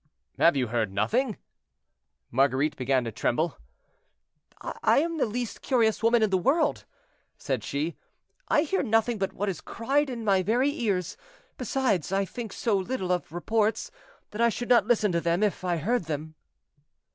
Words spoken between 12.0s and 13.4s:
I think so little of